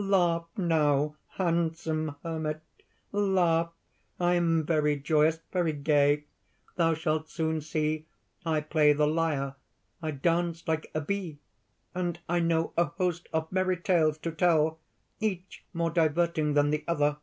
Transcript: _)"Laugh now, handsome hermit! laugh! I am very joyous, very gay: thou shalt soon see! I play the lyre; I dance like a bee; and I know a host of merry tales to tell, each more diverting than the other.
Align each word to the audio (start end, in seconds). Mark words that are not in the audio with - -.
_)"Laugh 0.08 0.46
now, 0.56 1.14
handsome 1.32 2.16
hermit! 2.22 2.62
laugh! 3.12 3.70
I 4.18 4.32
am 4.32 4.64
very 4.64 4.96
joyous, 4.98 5.40
very 5.52 5.74
gay: 5.74 6.24
thou 6.76 6.94
shalt 6.94 7.28
soon 7.28 7.60
see! 7.60 8.06
I 8.46 8.62
play 8.62 8.94
the 8.94 9.06
lyre; 9.06 9.56
I 10.00 10.12
dance 10.12 10.66
like 10.66 10.90
a 10.94 11.02
bee; 11.02 11.38
and 11.94 12.18
I 12.30 12.40
know 12.40 12.72
a 12.78 12.86
host 12.86 13.28
of 13.34 13.52
merry 13.52 13.76
tales 13.76 14.16
to 14.20 14.30
tell, 14.32 14.78
each 15.18 15.66
more 15.74 15.90
diverting 15.90 16.54
than 16.54 16.70
the 16.70 16.82
other. 16.88 17.18